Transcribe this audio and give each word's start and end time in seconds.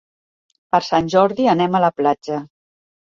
Per 0.75 0.79
Sant 0.87 1.11
Jordi 1.15 1.45
anem 1.53 1.77
a 1.77 1.83
la 1.85 1.93
platja. 2.01 2.41